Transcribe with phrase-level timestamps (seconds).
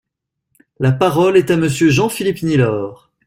[0.79, 3.11] La parole est à Monsieur Jean-Philippe Nilor.